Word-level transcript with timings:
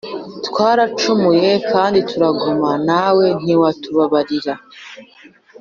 “Twaracumuye 0.47 1.49
kandi 1.71 1.99
turagoma, 2.09 2.69
Nawe 2.87 3.25
ntiwatubabarira. 3.41 4.53